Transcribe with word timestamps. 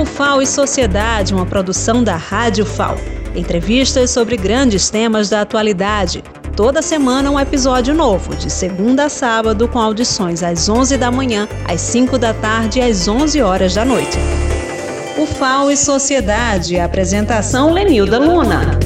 O 0.00 0.06
FAO 0.06 0.40
e 0.40 0.46
Sociedade, 0.46 1.34
uma 1.34 1.44
produção 1.44 2.02
da 2.02 2.16
Rádio 2.16 2.64
FAO. 2.64 2.96
Entrevistas 3.36 4.10
sobre 4.10 4.34
grandes 4.34 4.88
temas 4.88 5.28
da 5.28 5.42
atualidade. 5.42 6.24
Toda 6.56 6.80
semana 6.80 7.30
um 7.30 7.38
episódio 7.38 7.92
novo, 7.94 8.34
de 8.34 8.48
segunda 8.48 9.04
a 9.04 9.08
sábado, 9.10 9.68
com 9.68 9.78
audições 9.78 10.42
às 10.42 10.70
11 10.70 10.96
da 10.96 11.10
manhã, 11.10 11.46
às 11.68 11.82
5 11.82 12.16
da 12.16 12.32
tarde 12.32 12.78
e 12.78 12.82
às 12.82 13.06
11 13.08 13.42
horas 13.42 13.74
da 13.74 13.84
noite. 13.84 14.16
O 15.18 15.26
FAO 15.26 15.70
e 15.70 15.76
Sociedade, 15.76 16.80
apresentação 16.80 17.70
Lenilda 17.70 18.18
Luna. 18.18 18.78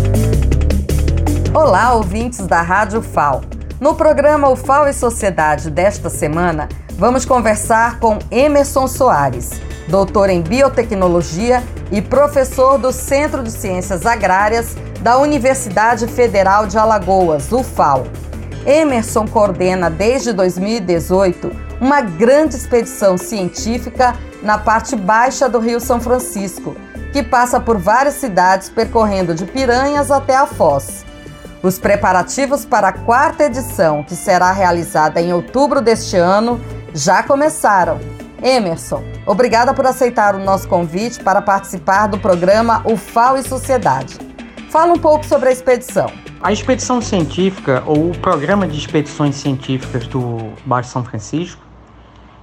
Olá, 1.55 1.95
ouvintes 1.95 2.45
da 2.45 2.61
Rádio 2.61 3.01
FAO. 3.01 3.43
No 3.81 3.95
programa 3.95 4.49
O 4.49 4.57
FAO 4.57 4.89
e 4.89 4.93
Sociedade 4.93 5.71
desta 5.71 6.11
semana, 6.11 6.69
vamos 6.97 7.25
conversar 7.25 7.99
com 7.99 8.19
Emerson 8.31 8.87
Soares, 8.87 9.51
doutor 9.89 10.31
em 10.31 10.41
biotecnologia 10.41 11.63
e 11.91 12.01
professor 12.01 12.79
do 12.79 12.93
Centro 12.93 13.43
de 13.43 13.51
Ciências 13.51 14.07
Agrárias 14.07 14.77
da 15.01 15.19
Universidade 15.19 16.07
Federal 16.07 16.67
de 16.67 16.79
Alagoas, 16.79 17.51
UFAL. 17.53 18.05
Emerson 18.65 19.27
coordena 19.27 19.91
desde 19.91 20.33
2018 20.33 21.51
uma 21.81 22.01
grande 22.01 22.57
expedição 22.57 23.19
científica 23.19 24.15
na 24.43 24.57
parte 24.57 24.97
baixa 24.97 25.49
do 25.49 25.59
Rio 25.59 25.81
São 25.81 26.01
Francisco, 26.01 26.75
que 27.13 27.23
passa 27.23 27.61
por 27.61 27.77
várias 27.77 28.15
cidades 28.15 28.69
percorrendo 28.69 29.35
de 29.35 29.45
Piranhas 29.45 30.11
até 30.11 30.37
a 30.37 30.47
Foz. 30.47 31.05
Os 31.63 31.79
preparativos 31.79 32.65
para 32.65 32.89
a 32.89 32.93
quarta 32.93 33.45
edição, 33.45 34.03
que 34.03 34.15
será 34.15 34.53
realizada 34.53 35.21
em 35.21 35.33
outubro 35.33 35.81
deste 35.81 36.17
ano, 36.17 36.61
já 36.95 37.25
começaram. 37.25 37.99
Emerson, 38.41 39.03
obrigada 39.27 39.75
por 39.75 39.85
aceitar 39.85 40.37
o 40.37 40.39
nosso 40.39 40.69
convite 40.69 41.19
para 41.21 41.43
participar 41.43 42.07
do 42.07 42.19
programa 42.19 42.83
UFAO 42.87 43.37
e 43.37 43.43
Sociedade. 43.43 44.17
Fala 44.71 44.93
um 44.93 44.99
pouco 44.99 45.27
sobre 45.27 45.49
a 45.49 45.53
expedição. 45.53 46.07
A 46.41 46.53
expedição 46.53 47.01
científica, 47.01 47.83
ou 47.87 48.11
o 48.11 48.19
programa 48.19 48.69
de 48.69 48.79
expedições 48.79 49.35
científicas 49.35 50.07
do 50.07 50.53
Baixo 50.65 50.91
São 50.91 51.05
Francisco, 51.05 51.61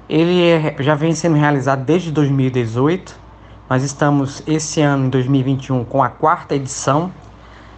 ele 0.10 0.44
é, 0.44 0.76
já 0.80 0.96
vem 0.96 1.14
sendo 1.16 1.38
realizado 1.38 1.86
desde 1.86 2.12
2018. 2.12 3.16
Nós 3.70 3.84
estamos 3.84 4.44
esse 4.46 4.82
ano, 4.82 5.06
em 5.06 5.10
2021, 5.10 5.86
com 5.86 6.04
a 6.04 6.10
quarta 6.10 6.56
edição 6.56 7.12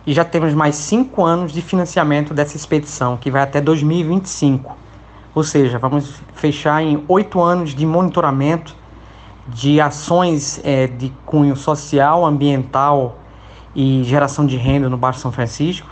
e 0.08 0.14
já 0.14 0.26
temos 0.26 0.54
mais 0.54 0.76
cinco 0.76 1.24
anos 1.24 1.52
de 1.52 1.62
financiamento 1.62 2.34
dessa 2.34 2.58
expedição, 2.58 3.18
que 3.18 3.30
vai 3.30 3.44
até 3.44 3.62
2025. 3.62 4.84
Ou 5.36 5.44
seja, 5.44 5.80
vamos 5.80 6.22
fechar 6.36 6.84
em 6.84 7.04
oito 7.08 7.42
anos 7.42 7.74
de 7.74 7.86
monitoramento 7.86 8.76
de 9.48 9.82
ações 9.82 10.62
é, 10.64 10.88
de 10.88 11.12
cunho 11.26 11.56
social, 11.56 12.26
ambiental 12.26 13.18
e 13.76 14.04
geração 14.04 14.46
de 14.46 14.58
renda 14.58 14.88
no 14.90 14.98
Baixo 14.98 15.20
São 15.20 15.32
Francisco 15.32 15.90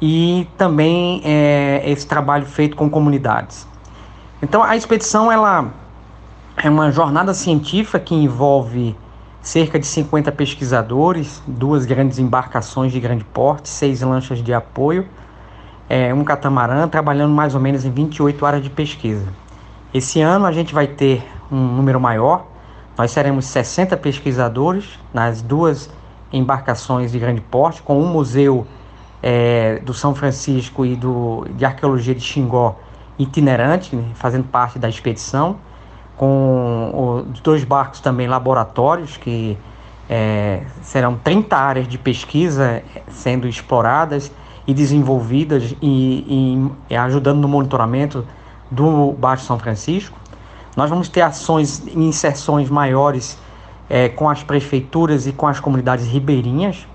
e 0.00 0.48
também 0.56 1.22
é, 1.24 1.82
esse 1.86 2.06
trabalho 2.06 2.46
feito 2.46 2.76
com 2.76 2.90
comunidades. 2.90 3.66
Então 4.42 4.62
a 4.62 4.76
expedição 4.76 5.30
ela 5.30 5.70
é 6.56 6.68
uma 6.68 6.90
jornada 6.90 7.32
científica 7.32 8.00
que 8.00 8.14
envolve 8.14 8.96
cerca 9.40 9.78
de 9.78 9.86
50 9.86 10.32
pesquisadores, 10.32 11.42
duas 11.46 11.86
grandes 11.86 12.18
embarcações 12.18 12.92
de 12.92 13.00
grande 13.00 13.24
porte, 13.24 13.68
seis 13.68 14.02
lanchas 14.02 14.42
de 14.42 14.52
apoio 14.52 15.06
é, 15.90 16.14
um 16.14 16.22
catamarã 16.22 16.86
trabalhando 16.86 17.34
mais 17.34 17.52
ou 17.52 17.60
menos 17.60 17.84
em 17.84 17.90
28 17.90 18.46
áreas 18.46 18.62
de 18.62 18.70
pesquisa. 18.70 19.26
Esse 19.92 20.20
ano 20.20 20.46
a 20.46 20.52
gente 20.52 20.72
vai 20.72 20.86
ter 20.86 21.26
um 21.50 21.56
número 21.56 22.00
maior, 22.00 22.46
nós 22.96 23.10
seremos 23.10 23.46
60 23.46 23.96
pesquisadores 23.96 25.00
nas 25.12 25.42
duas 25.42 25.90
embarcações 26.32 27.10
de 27.10 27.18
grande 27.18 27.40
porte, 27.40 27.82
com 27.82 28.00
um 28.00 28.06
museu 28.06 28.64
é, 29.20 29.80
do 29.80 29.92
São 29.92 30.14
Francisco 30.14 30.86
e 30.86 30.94
do, 30.94 31.44
de 31.56 31.64
arqueologia 31.64 32.14
de 32.14 32.20
Xingó 32.20 32.78
itinerante, 33.18 33.96
né, 33.96 34.04
fazendo 34.14 34.44
parte 34.44 34.78
da 34.78 34.88
expedição, 34.88 35.56
com 36.16 37.24
os 37.32 37.40
dois 37.40 37.64
barcos 37.64 37.98
também 37.98 38.28
laboratórios, 38.28 39.16
que 39.16 39.58
é, 40.08 40.62
serão 40.82 41.16
30 41.16 41.56
áreas 41.56 41.88
de 41.88 41.98
pesquisa 41.98 42.80
sendo 43.08 43.48
exploradas 43.48 44.30
e 44.70 44.74
desenvolvidas 44.74 45.74
e, 45.82 46.70
e 46.88 46.96
ajudando 46.96 47.40
no 47.40 47.48
monitoramento 47.48 48.24
do 48.70 49.12
Baixo 49.12 49.44
São 49.44 49.58
Francisco. 49.58 50.16
Nós 50.76 50.88
vamos 50.88 51.08
ter 51.08 51.22
ações 51.22 51.82
e 51.88 51.98
inserções 51.98 52.70
maiores 52.70 53.36
é, 53.88 54.08
com 54.08 54.30
as 54.30 54.44
prefeituras 54.44 55.26
e 55.26 55.32
com 55.32 55.48
as 55.48 55.58
comunidades 55.58 56.06
ribeirinhas. 56.06 56.86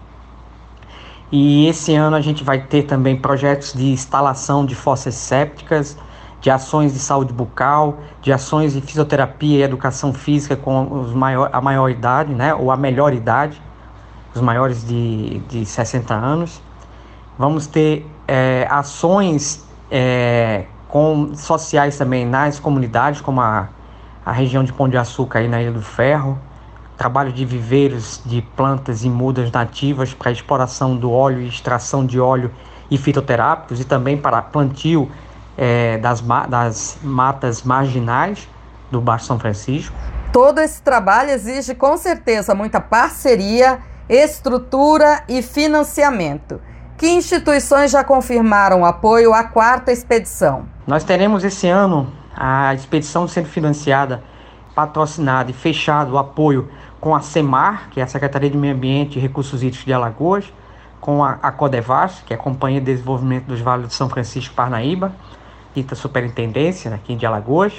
E 1.29 1.67
esse 1.67 1.93
ano 1.93 2.15
a 2.15 2.21
gente 2.21 2.45
vai 2.45 2.61
ter 2.61 2.83
também 2.83 3.17
projetos 3.17 3.73
de 3.73 3.91
instalação 3.91 4.65
de 4.65 4.73
fossas 4.73 5.15
sépticas, 5.15 5.97
de 6.39 6.49
ações 6.49 6.93
de 6.93 6.99
saúde 6.99 7.33
bucal, 7.33 7.97
de 8.21 8.31
ações 8.31 8.71
de 8.71 8.79
fisioterapia 8.79 9.59
e 9.59 9.63
educação 9.63 10.13
física 10.13 10.55
com 10.55 11.01
os 11.01 11.13
maior, 11.13 11.49
a 11.51 11.59
maior 11.59 11.89
idade, 11.89 12.33
né, 12.33 12.55
ou 12.55 12.71
a 12.71 12.77
melhor 12.77 13.13
idade, 13.13 13.61
os 14.33 14.39
maiores 14.39 14.87
de, 14.87 15.39
de 15.49 15.65
60 15.65 16.13
anos. 16.13 16.61
Vamos 17.37 17.67
ter 17.67 18.05
é, 18.27 18.67
ações 18.69 19.65
é, 19.91 20.65
com, 20.87 21.35
sociais 21.35 21.97
também 21.97 22.25
nas 22.25 22.59
comunidades, 22.59 23.21
como 23.21 23.41
a, 23.41 23.69
a 24.25 24.31
região 24.31 24.63
de 24.63 24.71
Pão 24.71 24.87
de 24.87 24.97
Açúcar 24.97 25.39
aí 25.39 25.47
na 25.47 25.61
Ilha 25.61 25.71
do 25.71 25.81
Ferro, 25.81 26.39
trabalho 26.97 27.31
de 27.31 27.45
viveiros 27.45 28.21
de 28.25 28.41
plantas 28.41 29.03
e 29.03 29.09
mudas 29.09 29.51
nativas 29.51 30.13
para 30.13 30.31
exploração 30.31 30.95
do 30.95 31.11
óleo 31.11 31.41
e 31.41 31.47
extração 31.47 32.05
de 32.05 32.19
óleo 32.19 32.51
e 32.89 32.97
fitoterápicos 32.97 33.79
e 33.79 33.83
também 33.83 34.17
para 34.17 34.41
plantio 34.41 35.11
é, 35.57 35.97
das, 35.97 36.21
das 36.49 36.97
matas 37.03 37.63
marginais 37.63 38.47
do 38.89 39.01
Baixo 39.01 39.25
São 39.25 39.39
Francisco. 39.39 39.95
Todo 40.31 40.59
esse 40.59 40.81
trabalho 40.81 41.31
exige 41.31 41.75
com 41.75 41.97
certeza 41.97 42.53
muita 42.53 42.79
parceria, 42.79 43.79
estrutura 44.07 45.23
e 45.27 45.41
financiamento. 45.41 46.59
Que 46.97 47.09
instituições 47.09 47.91
já 47.91 48.05
confirmaram 48.05 48.85
apoio 48.85 49.33
à 49.33 49.43
quarta 49.43 49.91
expedição? 49.91 50.65
Nós 50.87 51.03
teremos 51.03 51.43
esse 51.43 51.67
ano 51.67 52.07
a 52.33 52.73
expedição 52.73 53.27
sendo 53.27 53.49
financiada, 53.49 54.23
patrocinada 54.73 55.51
e 55.51 55.53
fechado 55.53 56.13
o 56.13 56.17
apoio 56.17 56.69
com 57.01 57.13
a 57.13 57.19
SEMAR, 57.19 57.89
que 57.91 57.99
é 57.99 58.03
a 58.03 58.07
Secretaria 58.07 58.49
de 58.49 58.57
Meio 58.57 58.73
Ambiente 58.73 59.19
e 59.19 59.21
Recursos 59.21 59.61
Hídricos 59.61 59.85
de 59.85 59.91
Alagoas, 59.91 60.45
com 61.01 61.21
a, 61.21 61.37
a 61.43 61.51
Codevas, 61.51 62.23
que 62.25 62.33
é 62.33 62.37
a 62.37 62.39
Companhia 62.39 62.79
de 62.79 62.85
Desenvolvimento 62.85 63.45
dos 63.45 63.59
Vales 63.59 63.89
de 63.89 63.93
São 63.93 64.07
Francisco 64.07 64.55
Parnaíba, 64.55 65.11
dita 65.75 65.95
Superintendência 65.95 66.93
aqui 66.95 67.13
de 67.13 67.25
Alagoas. 67.25 67.73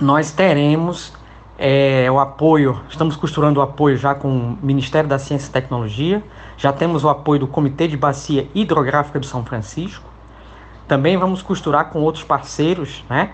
Nós 0.00 0.30
teremos 0.30 1.12
é, 1.58 2.10
o 2.10 2.18
apoio, 2.18 2.80
estamos 2.88 3.16
costurando 3.16 3.60
o 3.60 3.62
apoio 3.62 3.96
já 3.96 4.14
com 4.14 4.28
o 4.28 4.58
Ministério 4.62 5.08
da 5.08 5.18
Ciência 5.18 5.48
e 5.48 5.52
Tecnologia, 5.52 6.22
já 6.56 6.72
temos 6.72 7.04
o 7.04 7.08
apoio 7.08 7.40
do 7.40 7.46
Comitê 7.46 7.86
de 7.86 7.96
Bacia 7.96 8.48
Hidrográfica 8.54 9.20
do 9.20 9.26
São 9.26 9.44
Francisco. 9.44 10.08
Também 10.88 11.16
vamos 11.16 11.42
costurar 11.42 11.90
com 11.90 12.00
outros 12.00 12.24
parceiros, 12.24 13.04
né? 13.08 13.32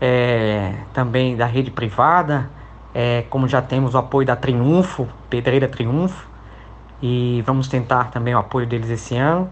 É, 0.00 0.74
também 0.92 1.36
da 1.36 1.46
rede 1.46 1.70
privada, 1.70 2.48
é, 2.94 3.24
como 3.30 3.48
já 3.48 3.60
temos 3.60 3.94
o 3.94 3.98
apoio 3.98 4.26
da 4.26 4.36
Triunfo, 4.36 5.08
Pedreira 5.28 5.68
Triunfo, 5.68 6.28
e 7.02 7.42
vamos 7.46 7.68
tentar 7.68 8.10
também 8.10 8.34
o 8.34 8.38
apoio 8.38 8.66
deles 8.66 8.90
esse 8.90 9.16
ano. 9.16 9.50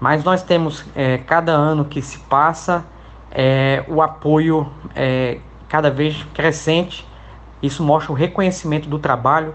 Mas 0.00 0.22
nós 0.24 0.42
temos, 0.42 0.84
é, 0.94 1.18
cada 1.18 1.52
ano 1.52 1.84
que 1.84 2.02
se 2.02 2.18
passa, 2.18 2.84
é, 3.30 3.84
o 3.88 4.02
apoio 4.02 4.70
é, 4.94 5.38
cada 5.68 5.90
vez 5.90 6.22
crescente. 6.34 7.06
Isso 7.66 7.82
mostra 7.82 8.12
o 8.12 8.14
reconhecimento 8.14 8.88
do 8.88 8.98
trabalho 8.98 9.54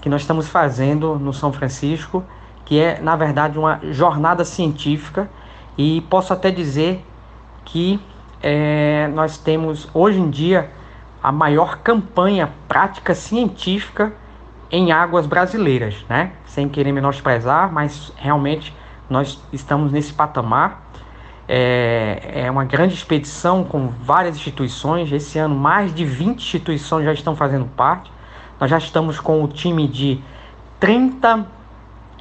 que 0.00 0.08
nós 0.08 0.22
estamos 0.22 0.48
fazendo 0.48 1.18
no 1.18 1.32
São 1.32 1.52
Francisco 1.52 2.24
que 2.68 2.78
é, 2.78 3.00
na 3.00 3.16
verdade, 3.16 3.58
uma 3.58 3.80
jornada 3.92 4.44
científica, 4.44 5.26
e 5.76 6.02
posso 6.02 6.34
até 6.34 6.50
dizer 6.50 7.02
que 7.64 7.98
é, 8.42 9.08
nós 9.14 9.38
temos 9.38 9.88
hoje 9.94 10.20
em 10.20 10.28
dia 10.28 10.70
a 11.22 11.32
maior 11.32 11.78
campanha 11.78 12.52
prática 12.68 13.14
científica 13.14 14.12
em 14.70 14.92
águas 14.92 15.26
brasileiras, 15.26 16.04
né? 16.10 16.32
Sem 16.44 16.68
querer 16.68 16.92
menosprezar, 16.92 17.72
mas 17.72 18.12
realmente 18.16 18.76
nós 19.08 19.42
estamos 19.50 19.90
nesse 19.90 20.12
patamar. 20.12 20.82
É, 21.48 22.42
é 22.44 22.50
uma 22.50 22.64
grande 22.64 22.92
expedição 22.92 23.64
com 23.64 23.88
várias 23.88 24.36
instituições. 24.36 25.10
Esse 25.10 25.38
ano, 25.38 25.54
mais 25.54 25.94
de 25.94 26.04
20 26.04 26.40
instituições 26.40 27.06
já 27.06 27.12
estão 27.12 27.34
fazendo 27.34 27.64
parte. 27.64 28.12
Nós 28.60 28.70
já 28.70 28.76
estamos 28.76 29.18
com 29.18 29.42
o 29.42 29.48
time 29.48 29.88
de 29.88 30.20
30 30.78 31.46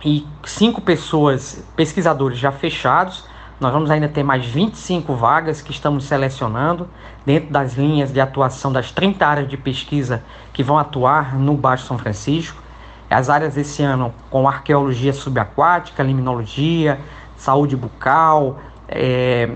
e 0.06 0.26
cinco 0.46 0.80
pessoas, 0.80 1.64
pesquisadores 1.76 2.38
já 2.38 2.52
fechados. 2.52 3.26
Nós 3.60 3.74
vamos 3.74 3.90
ainda 3.90 4.08
ter 4.08 4.24
mais 4.24 4.46
25 4.46 5.16
vagas 5.16 5.62
que 5.62 5.72
estamos 5.72 6.06
selecionando 6.06 6.88
dentro 7.26 7.52
das 7.52 7.74
linhas 7.74 8.14
de 8.14 8.22
atuação 8.22 8.72
das 8.72 8.92
30 8.92 9.26
áreas 9.26 9.50
de 9.50 9.58
pesquisa 9.58 10.24
que 10.54 10.62
vão 10.62 10.78
atuar 10.78 11.36
no 11.36 11.56
Baixo 11.56 11.86
São 11.86 11.98
Francisco. 11.98 12.62
As 13.10 13.30
áreas 13.30 13.56
desse 13.56 13.82
ano 13.82 14.14
com 14.30 14.48
arqueologia 14.48 15.12
subaquática, 15.12 16.04
limnologia, 16.04 17.00
saúde 17.36 17.76
bucal, 17.76 18.60
é, 18.88 19.50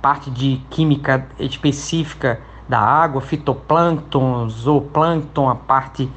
parte 0.00 0.30
de 0.30 0.60
química 0.70 1.26
específica 1.38 2.40
da 2.68 2.78
água, 2.78 3.20
fitoplâncton, 3.20 4.48
zooplâncton, 4.48 5.48
a 5.48 5.54
parte 5.54 6.10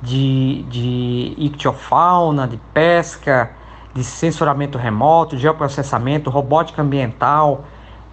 de, 0.00 0.64
de 0.68 1.34
ictiofauna, 1.38 2.46
de 2.46 2.58
pesca, 2.72 3.50
de 3.94 4.04
censuramento 4.04 4.76
remoto, 4.76 5.36
geoprocessamento, 5.36 6.30
robótica 6.30 6.82
ambiental. 6.82 7.64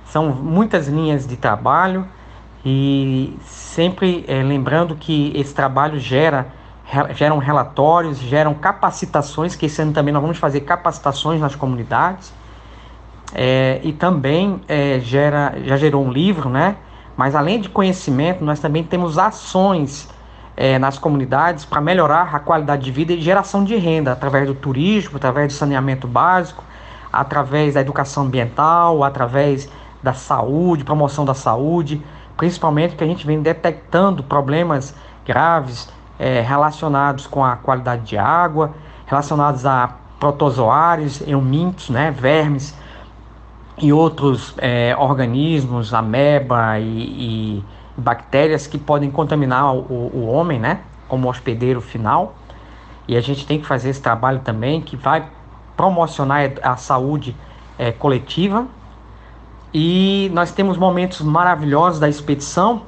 São 0.05 0.29
muitas 0.29 0.87
linhas 0.87 1.27
de 1.27 1.35
trabalho 1.35 2.07
e 2.65 3.37
sempre 3.45 4.23
é, 4.27 4.41
lembrando 4.41 4.95
que 4.95 5.31
esse 5.35 5.53
trabalho 5.53 5.99
gera 5.99 6.47
geram 7.15 7.37
relatórios, 7.37 8.19
geram 8.19 8.53
capacitações, 8.53 9.55
que 9.55 9.65
esse 9.65 9.81
ano 9.81 9.93
também 9.93 10.13
nós 10.13 10.21
vamos 10.21 10.37
fazer 10.37 10.61
capacitações 10.61 11.39
nas 11.39 11.55
comunidades. 11.55 12.33
É, 13.33 13.79
e 13.83 13.91
também 13.91 14.61
é, 14.67 14.99
gera, 14.99 15.55
já 15.63 15.75
gerou 15.75 16.05
um 16.05 16.11
livro, 16.11 16.49
né? 16.49 16.75
Mas 17.17 17.35
além 17.35 17.59
de 17.59 17.69
conhecimento, 17.69 18.43
nós 18.43 18.59
também 18.59 18.83
temos 18.83 19.17
ações 19.17 20.09
é, 20.55 20.77
nas 20.77 20.97
comunidades 20.97 21.65
para 21.65 21.81
melhorar 21.81 22.35
a 22.35 22.39
qualidade 22.39 22.83
de 22.83 22.91
vida 22.91 23.13
e 23.13 23.21
geração 23.21 23.63
de 23.63 23.75
renda 23.75 24.11
através 24.11 24.47
do 24.47 24.53
turismo, 24.53 25.17
através 25.17 25.47
do 25.47 25.53
saneamento 25.53 26.07
básico, 26.07 26.63
através 27.11 27.73
da 27.73 27.81
educação 27.81 28.23
ambiental, 28.23 29.03
através 29.03 29.69
da 30.01 30.13
saúde, 30.13 30.83
promoção 30.83 31.25
da 31.25 31.33
saúde, 31.33 32.01
principalmente 32.37 32.95
que 32.95 33.03
a 33.03 33.07
gente 33.07 33.25
vem 33.25 33.41
detectando 33.41 34.23
problemas 34.23 34.93
graves 35.25 35.89
é, 36.19 36.41
relacionados 36.41 37.25
com 37.25 37.43
a 37.43 37.55
qualidade 37.55 38.03
de 38.03 38.17
água, 38.17 38.73
relacionados 39.05 39.65
a 39.65 39.95
protozoários, 40.19 41.21
eumintos, 41.27 41.89
né, 41.89 42.11
vermes 42.11 42.75
e 43.77 43.91
outros 43.91 44.53
é, 44.57 44.95
organismos, 44.97 45.93
ameba 45.93 46.79
e, 46.79 47.57
e 47.57 47.63
bactérias 47.97 48.67
que 48.67 48.77
podem 48.77 49.09
contaminar 49.09 49.73
o, 49.73 50.11
o 50.13 50.27
homem, 50.27 50.59
né? 50.59 50.81
Como 51.07 51.29
hospedeiro 51.29 51.81
final. 51.81 52.35
E 53.07 53.17
a 53.17 53.21
gente 53.21 53.45
tem 53.45 53.59
que 53.59 53.65
fazer 53.65 53.89
esse 53.89 54.01
trabalho 54.01 54.39
também 54.39 54.81
que 54.81 54.95
vai 54.95 55.27
promocionar 55.75 56.51
a 56.61 56.77
saúde 56.77 57.35
é, 57.77 57.91
coletiva. 57.91 58.65
E 59.73 60.29
nós 60.33 60.51
temos 60.51 60.77
momentos 60.77 61.21
maravilhosos 61.21 61.99
da 61.99 62.07
expedição, 62.07 62.83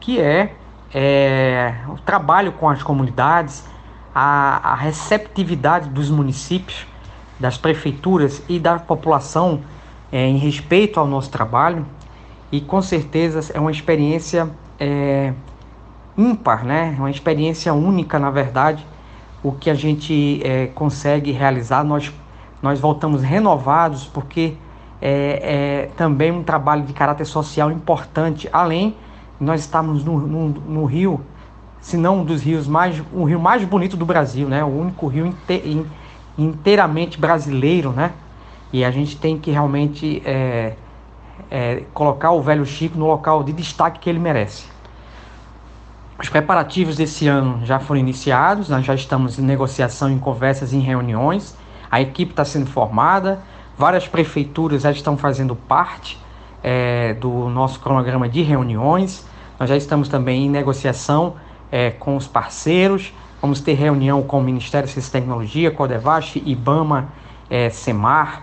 que 0.00 0.18
é, 0.18 0.54
é 0.92 1.74
o 1.88 1.98
trabalho 1.98 2.52
com 2.52 2.68
as 2.68 2.82
comunidades, 2.82 3.68
a, 4.14 4.72
a 4.72 4.74
receptividade 4.74 5.90
dos 5.90 6.08
municípios, 6.08 6.86
das 7.38 7.58
prefeituras 7.58 8.42
e 8.48 8.58
da 8.58 8.78
população 8.78 9.60
é, 10.14 10.28
em 10.28 10.36
respeito 10.36 11.00
ao 11.00 11.08
nosso 11.08 11.28
trabalho 11.28 11.84
e 12.52 12.60
com 12.60 12.80
certeza 12.80 13.52
é 13.52 13.58
uma 13.58 13.72
experiência 13.72 14.48
é, 14.78 15.32
ímpar, 16.16 16.64
né? 16.64 16.94
Uma 16.96 17.10
experiência 17.10 17.74
única, 17.74 18.16
na 18.16 18.30
verdade, 18.30 18.86
o 19.42 19.50
que 19.50 19.68
a 19.68 19.74
gente 19.74 20.40
é, 20.44 20.68
consegue 20.68 21.32
realizar. 21.32 21.82
Nós, 21.82 22.12
nós 22.62 22.78
voltamos 22.78 23.24
renovados 23.24 24.04
porque 24.04 24.54
é, 25.02 25.88
é, 25.88 25.90
também 25.96 26.30
um 26.30 26.44
trabalho 26.44 26.84
de 26.84 26.92
caráter 26.92 27.24
social 27.24 27.72
importante, 27.72 28.48
além 28.52 28.94
nós 29.40 29.62
estamos 29.62 30.04
no, 30.04 30.20
no, 30.20 30.48
no, 30.48 30.84
rio, 30.84 31.20
se 31.80 31.96
não 31.96 32.20
um 32.20 32.24
dos 32.24 32.40
rios 32.40 32.68
mais, 32.68 33.02
o 33.12 33.24
rio 33.24 33.40
mais 33.40 33.64
bonito 33.64 33.96
do 33.96 34.06
Brasil, 34.06 34.48
né? 34.48 34.62
O 34.62 34.68
único 34.68 35.08
rio 35.08 35.26
inte, 35.26 35.84
inteiramente 36.38 37.18
brasileiro, 37.18 37.90
né? 37.90 38.12
E 38.74 38.84
a 38.84 38.90
gente 38.90 39.16
tem 39.16 39.38
que 39.38 39.52
realmente 39.52 40.20
é, 40.26 40.72
é, 41.48 41.84
colocar 41.94 42.32
o 42.32 42.42
velho 42.42 42.66
Chico 42.66 42.98
no 42.98 43.06
local 43.06 43.44
de 43.44 43.52
destaque 43.52 44.00
que 44.00 44.10
ele 44.10 44.18
merece. 44.18 44.64
Os 46.18 46.28
preparativos 46.28 46.96
desse 46.96 47.28
ano 47.28 47.64
já 47.64 47.78
foram 47.78 48.00
iniciados, 48.00 48.68
nós 48.68 48.84
já 48.84 48.92
estamos 48.92 49.38
em 49.38 49.42
negociação, 49.42 50.10
em 50.10 50.18
conversas, 50.18 50.72
em 50.72 50.80
reuniões. 50.80 51.56
A 51.88 52.00
equipe 52.00 52.32
está 52.32 52.44
sendo 52.44 52.66
formada, 52.66 53.38
várias 53.78 54.08
prefeituras 54.08 54.82
já 54.82 54.90
estão 54.90 55.16
fazendo 55.16 55.54
parte 55.54 56.18
é, 56.60 57.14
do 57.14 57.48
nosso 57.48 57.78
cronograma 57.78 58.28
de 58.28 58.42
reuniões. 58.42 59.24
Nós 59.56 59.68
já 59.68 59.76
estamos 59.76 60.08
também 60.08 60.46
em 60.46 60.50
negociação 60.50 61.36
é, 61.70 61.92
com 61.92 62.16
os 62.16 62.26
parceiros. 62.26 63.12
Vamos 63.40 63.60
ter 63.60 63.74
reunião 63.74 64.20
com 64.24 64.40
o 64.40 64.42
Ministério 64.42 64.88
de 64.88 64.94
Ciência 64.94 65.10
e 65.10 65.12
Tecnologia, 65.12 65.70
Codevast, 65.70 66.42
IBAMA, 66.44 67.10
é, 67.48 67.70
SEMAR, 67.70 68.42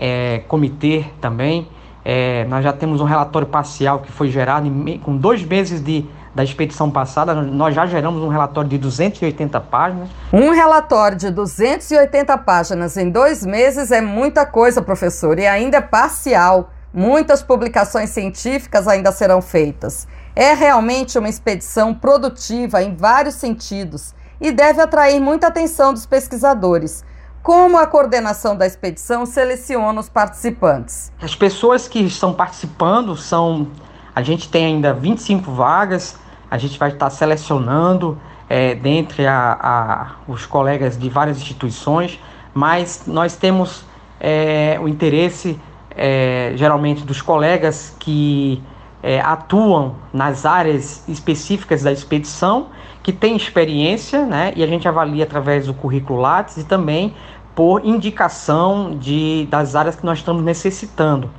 é, 0.00 0.38
comitê 0.48 1.04
também. 1.20 1.68
É, 2.02 2.46
nós 2.46 2.64
já 2.64 2.72
temos 2.72 3.02
um 3.02 3.04
relatório 3.04 3.46
parcial 3.46 3.98
que 3.98 4.10
foi 4.10 4.30
gerado 4.30 4.66
em, 4.66 4.98
com 4.98 5.14
dois 5.14 5.44
meses 5.44 5.84
de, 5.84 6.06
da 6.34 6.42
expedição 6.42 6.90
passada. 6.90 7.34
Nós 7.34 7.74
já 7.74 7.84
geramos 7.84 8.22
um 8.22 8.28
relatório 8.28 8.70
de 8.70 8.78
280 8.78 9.60
páginas. 9.60 10.08
Um 10.32 10.50
relatório 10.50 11.18
de 11.18 11.30
280 11.30 12.38
páginas 12.38 12.96
em 12.96 13.10
dois 13.10 13.44
meses 13.44 13.90
é 13.90 14.00
muita 14.00 14.46
coisa, 14.46 14.80
professor, 14.80 15.38
e 15.38 15.46
ainda 15.46 15.76
é 15.76 15.82
parcial. 15.82 16.70
Muitas 16.92 17.42
publicações 17.42 18.08
científicas 18.08 18.88
ainda 18.88 19.12
serão 19.12 19.42
feitas. 19.42 20.08
É 20.34 20.54
realmente 20.54 21.18
uma 21.18 21.28
expedição 21.28 21.92
produtiva 21.92 22.82
em 22.82 22.96
vários 22.96 23.34
sentidos 23.34 24.14
e 24.40 24.50
deve 24.50 24.80
atrair 24.80 25.20
muita 25.20 25.48
atenção 25.48 25.92
dos 25.92 26.06
pesquisadores. 26.06 27.04
Como 27.42 27.78
a 27.78 27.86
coordenação 27.86 28.54
da 28.56 28.66
expedição 28.66 29.24
seleciona 29.24 29.98
os 29.98 30.08
participantes? 30.08 31.10
As 31.20 31.34
pessoas 31.34 31.88
que 31.88 31.98
estão 32.00 32.34
participando 32.34 33.16
são. 33.16 33.68
A 34.14 34.22
gente 34.22 34.48
tem 34.48 34.66
ainda 34.66 34.92
25 34.92 35.50
vagas, 35.52 36.16
a 36.50 36.58
gente 36.58 36.78
vai 36.78 36.90
estar 36.90 37.08
selecionando 37.08 38.20
é, 38.48 38.74
dentre 38.74 39.26
a, 39.26 39.56
a, 39.58 40.10
os 40.30 40.44
colegas 40.44 40.98
de 40.98 41.08
várias 41.08 41.38
instituições, 41.38 42.20
mas 42.52 43.04
nós 43.06 43.36
temos 43.36 43.84
é, 44.18 44.78
o 44.82 44.88
interesse 44.88 45.58
é, 45.96 46.52
geralmente 46.56 47.04
dos 47.04 47.22
colegas 47.22 47.94
que 47.98 48.62
é, 49.02 49.20
atuam 49.20 49.96
nas 50.12 50.44
áreas 50.44 51.02
específicas 51.08 51.82
da 51.82 51.92
expedição, 51.92 52.68
que 53.02 53.12
têm 53.12 53.36
experiência, 53.36 54.26
né, 54.26 54.52
e 54.54 54.62
a 54.62 54.66
gente 54.66 54.86
avalia 54.86 55.24
através 55.24 55.66
do 55.66 55.74
currículo 55.74 56.20
Lattes 56.20 56.58
e 56.58 56.64
também 56.64 57.14
por 57.54 57.84
indicação 57.84 58.96
de, 58.98 59.46
das 59.50 59.74
áreas 59.74 59.96
que 59.96 60.04
nós 60.04 60.18
estamos 60.18 60.42
necessitando, 60.42 61.30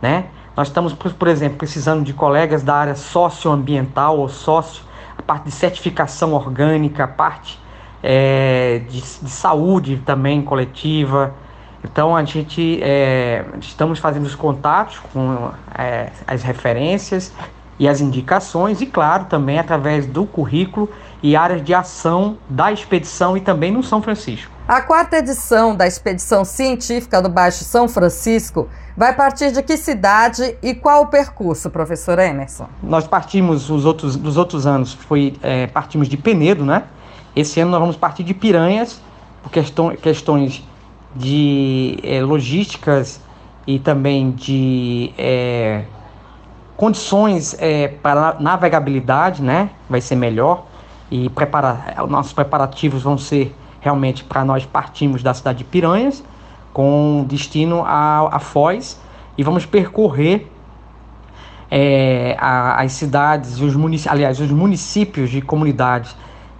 né? 0.00 0.26
Nós 0.56 0.68
estamos, 0.68 0.92
por 0.92 1.28
exemplo, 1.28 1.56
precisando 1.56 2.02
de 2.02 2.12
colegas 2.12 2.64
da 2.64 2.74
área 2.74 2.96
socioambiental 2.96 4.18
ou 4.18 4.28
sócio, 4.28 4.82
a 5.16 5.22
parte 5.22 5.44
de 5.44 5.52
certificação 5.52 6.32
orgânica, 6.32 7.04
a 7.04 7.08
parte 7.08 7.60
é, 8.02 8.82
de, 8.88 9.00
de, 9.00 9.30
saúde 9.30 10.02
também 10.04 10.42
coletiva. 10.42 11.32
Então 11.82 12.16
a 12.16 12.24
gente 12.24 12.80
é, 12.82 13.44
estamos 13.60 13.98
fazendo 13.98 14.26
os 14.26 14.34
contatos 14.34 14.98
com 15.12 15.50
é, 15.76 16.10
as 16.26 16.42
referências 16.42 17.32
e 17.78 17.88
as 17.88 18.00
indicações, 18.00 18.80
e 18.80 18.86
claro, 18.86 19.26
também 19.26 19.58
através 19.58 20.04
do 20.04 20.26
currículo 20.26 20.90
e 21.22 21.36
áreas 21.36 21.62
de 21.62 21.72
ação 21.72 22.36
da 22.48 22.72
expedição 22.72 23.36
e 23.36 23.40
também 23.40 23.70
no 23.70 23.82
São 23.82 24.02
Francisco. 24.02 24.50
A 24.66 24.82
quarta 24.82 25.16
edição 25.16 25.74
da 25.74 25.86
expedição 25.86 26.44
científica 26.44 27.22
do 27.22 27.28
Baixo 27.28 27.64
São 27.64 27.88
Francisco 27.88 28.68
vai 28.96 29.14
partir 29.14 29.52
de 29.52 29.62
que 29.62 29.76
cidade 29.76 30.58
e 30.62 30.74
qual 30.74 31.04
o 31.04 31.06
percurso, 31.06 31.70
professor 31.70 32.18
Emerson? 32.18 32.68
Nós 32.82 33.06
partimos 33.06 33.70
os 33.70 33.84
outros, 33.84 34.16
dos 34.16 34.36
outros 34.36 34.66
anos, 34.66 34.92
foi 34.92 35.36
é, 35.40 35.66
partimos 35.68 36.08
de 36.08 36.16
Penedo, 36.16 36.66
né? 36.66 36.82
Esse 37.34 37.60
ano 37.60 37.70
nós 37.70 37.80
vamos 37.80 37.96
partir 37.96 38.24
de 38.24 38.34
Piranhas, 38.34 39.00
por 39.42 39.50
questão, 39.50 39.96
questões 39.96 40.67
de 41.14 41.98
é, 42.02 42.20
logísticas 42.22 43.20
e 43.66 43.78
também 43.78 44.30
de 44.30 45.12
é, 45.18 45.84
condições 46.76 47.56
é, 47.58 47.88
para 47.88 48.36
navegabilidade, 48.38 49.42
né? 49.42 49.70
Vai 49.88 50.00
ser 50.00 50.16
melhor 50.16 50.66
e 51.10 51.28
preparar, 51.30 52.06
nossos 52.08 52.32
preparativos 52.32 53.02
vão 53.02 53.16
ser 53.16 53.54
realmente 53.80 54.24
para 54.24 54.44
nós 54.44 54.64
partimos 54.66 55.22
da 55.22 55.32
cidade 55.32 55.58
de 55.58 55.64
Piranhas 55.64 56.22
com 56.72 57.24
destino 57.26 57.82
a, 57.84 58.36
a 58.36 58.38
Foz 58.38 59.00
e 59.36 59.42
vamos 59.42 59.64
percorrer 59.64 60.50
é, 61.70 62.36
a, 62.38 62.82
as 62.82 62.92
cidades, 62.92 63.60
os 63.60 63.74
municípios, 63.74 64.12
aliás, 64.12 64.40
os 64.40 64.50
municípios 64.50 65.30
de 65.30 65.40
comunidades 65.40 66.14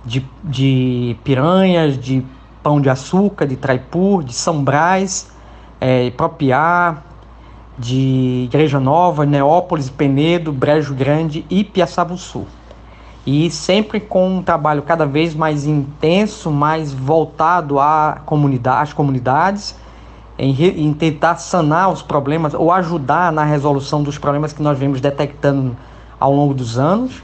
de, 0.05 0.25
de 0.43 1.17
Piranhas, 1.25 1.99
de 1.99 2.25
Pão 2.69 2.83
de 2.83 2.91
Açúcar, 2.91 3.47
de 3.47 3.57
Traipur, 3.57 4.23
de 4.23 4.35
São 4.35 4.63
Brás, 4.63 5.31
é, 5.81 6.11
Propiá, 6.11 6.99
de 7.79 8.45
Igreja 8.45 8.79
Nova, 8.79 9.25
Neópolis, 9.25 9.89
Penedo, 9.89 10.53
Brejo 10.53 10.95
Grande 10.95 11.47
e 11.49 11.65
Piaçabuçu. 11.65 12.47
E 13.25 13.51
sempre 13.51 13.99
com 13.99 14.37
um 14.37 14.43
trabalho 14.43 14.83
cada 14.83 15.07
vez 15.07 15.35
mais 15.35 15.65
intenso, 15.65 16.51
mais 16.51 16.93
voltado 16.93 17.81
à 17.81 18.21
comunidade, 18.27 18.83
às 18.83 18.93
comunidades, 18.93 19.75
em, 20.39 20.55
em 20.63 20.93
tentar 20.93 21.37
sanar 21.37 21.91
os 21.91 22.03
problemas 22.03 22.53
ou 22.53 22.71
ajudar 22.71 23.33
na 23.33 23.45
resolução 23.45 24.03
dos 24.03 24.19
problemas 24.19 24.53
que 24.53 24.63
nós 24.63 24.79
vemos 24.79 25.01
detectando 25.01 25.75
ao 26.21 26.35
longo 26.35 26.53
dos 26.53 26.79
anos. 26.79 27.23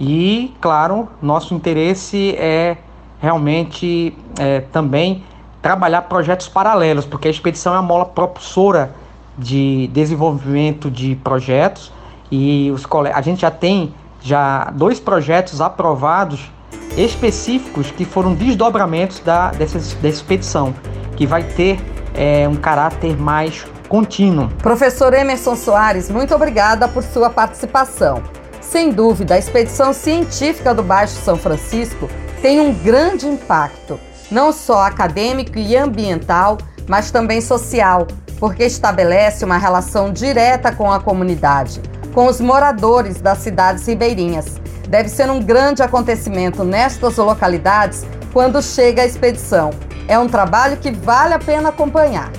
E, 0.00 0.54
claro, 0.62 1.10
nosso 1.20 1.52
interesse 1.52 2.34
é 2.38 2.78
realmente 3.20 4.16
é, 4.38 4.60
também 4.60 5.24
trabalhar 5.62 6.02
projetos 6.02 6.48
paralelos, 6.48 7.04
porque 7.04 7.28
a 7.28 7.30
expedição 7.30 7.74
é 7.74 7.78
a 7.78 7.82
mola 7.82 8.04
propulsora 8.04 8.94
de 9.36 9.88
desenvolvimento 9.88 10.90
de 10.90 11.16
projetos 11.16 11.92
e 12.30 12.70
os 12.72 12.84
a 13.12 13.20
gente 13.20 13.40
já 13.40 13.50
tem 13.50 13.94
já 14.20 14.70
dois 14.72 14.98
projetos 14.98 15.60
aprovados 15.60 16.50
específicos 16.96 17.90
que 17.90 18.04
foram 18.04 18.34
desdobramentos 18.34 19.20
da, 19.20 19.50
dessa, 19.50 19.78
dessa 19.78 20.06
expedição, 20.08 20.74
que 21.16 21.26
vai 21.26 21.42
ter 21.42 21.78
é, 22.14 22.48
um 22.48 22.56
caráter 22.56 23.16
mais 23.16 23.66
contínuo. 23.88 24.48
Professor 24.62 25.12
Emerson 25.14 25.54
Soares, 25.54 26.10
muito 26.10 26.34
obrigada 26.34 26.88
por 26.88 27.02
sua 27.02 27.30
participação. 27.30 28.22
Sem 28.70 28.90
dúvida, 28.90 29.34
a 29.34 29.38
expedição 29.38 29.92
científica 29.92 30.74
do 30.74 30.82
Baixo 30.82 31.14
São 31.22 31.36
Francisco 31.36 32.10
tem 32.42 32.60
um 32.60 32.74
grande 32.74 33.26
impacto, 33.26 33.98
não 34.30 34.52
só 34.52 34.82
acadêmico 34.82 35.56
e 35.56 35.76
ambiental, 35.76 36.58
mas 36.88 37.12
também 37.12 37.40
social, 37.40 38.08
porque 38.40 38.64
estabelece 38.64 39.44
uma 39.44 39.56
relação 39.56 40.12
direta 40.12 40.72
com 40.72 40.90
a 40.90 40.98
comunidade, 40.98 41.80
com 42.12 42.26
os 42.26 42.40
moradores 42.40 43.20
das 43.20 43.38
cidades 43.38 43.86
ribeirinhas. 43.86 44.60
Deve 44.88 45.08
ser 45.08 45.30
um 45.30 45.40
grande 45.40 45.82
acontecimento 45.82 46.64
nestas 46.64 47.16
localidades 47.16 48.04
quando 48.32 48.60
chega 48.60 49.02
a 49.02 49.06
expedição. 49.06 49.70
É 50.08 50.18
um 50.18 50.28
trabalho 50.28 50.76
que 50.76 50.90
vale 50.90 51.34
a 51.34 51.38
pena 51.38 51.68
acompanhar. 51.68 52.32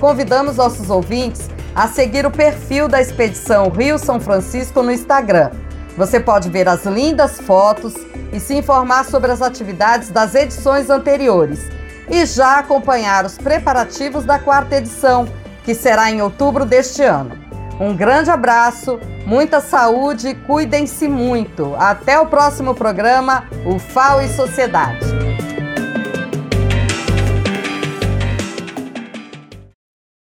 Convidamos 0.00 0.56
nossos 0.56 0.88
ouvintes 0.88 1.48
a 1.74 1.86
seguir 1.88 2.24
o 2.24 2.30
perfil 2.30 2.88
da 2.88 3.00
expedição 3.00 3.68
Rio 3.68 3.98
São 3.98 4.18
Francisco 4.18 4.82
no 4.82 4.90
Instagram. 4.90 5.50
Você 5.96 6.18
pode 6.18 6.50
ver 6.50 6.68
as 6.68 6.84
lindas 6.84 7.40
fotos 7.40 7.94
e 8.32 8.40
se 8.40 8.54
informar 8.54 9.04
sobre 9.04 9.30
as 9.30 9.40
atividades 9.40 10.10
das 10.10 10.34
edições 10.34 10.90
anteriores 10.90 11.68
e 12.10 12.26
já 12.26 12.58
acompanhar 12.58 13.24
os 13.24 13.38
preparativos 13.38 14.24
da 14.24 14.38
quarta 14.38 14.76
edição, 14.76 15.26
que 15.64 15.74
será 15.74 16.10
em 16.10 16.20
outubro 16.20 16.64
deste 16.64 17.02
ano. 17.02 17.38
Um 17.80 17.96
grande 17.96 18.30
abraço, 18.30 19.00
muita 19.26 19.60
saúde, 19.60 20.34
cuidem-se 20.46 21.08
muito. 21.08 21.74
Até 21.76 22.18
o 22.18 22.26
próximo 22.26 22.74
programa, 22.74 23.44
o 23.64 23.78
FAO 23.78 24.20
e 24.20 24.28
Sociedade. 24.28 25.23